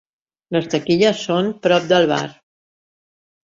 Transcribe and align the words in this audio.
Les 0.55 0.69
taquilles 0.75 1.19
són 1.27 1.53
prop 1.67 1.87
del 1.93 2.11
bar. 2.15 2.21